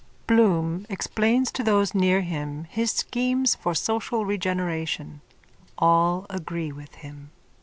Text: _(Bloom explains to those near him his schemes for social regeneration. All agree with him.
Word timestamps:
_(Bloom 0.27 0.87
explains 0.89 1.51
to 1.51 1.61
those 1.63 1.93
near 1.93 2.21
him 2.21 2.63
his 2.71 2.89
schemes 2.89 3.53
for 3.53 3.75
social 3.75 4.25
regeneration. 4.25 5.21
All 5.77 6.25
agree 6.27 6.71
with 6.71 6.95
him. 6.95 7.29